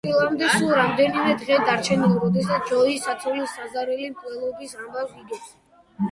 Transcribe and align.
ქორწილამდე 0.01 0.45
სულ 0.51 0.69
რამდენიმე 0.75 1.33
დღეა 1.41 1.57
დარჩენილი, 1.67 2.15
როდესაც 2.23 2.71
ჯოი 2.71 2.95
საცოლის 3.03 3.53
საზარელი 3.57 4.09
მკვლელობის 4.15 4.73
ამბავს 4.79 5.13
იგებს. 5.25 5.53